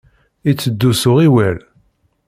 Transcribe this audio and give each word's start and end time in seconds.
Iteddu 0.49 0.91
s 0.99 1.03
uɣiwel. 1.11 1.57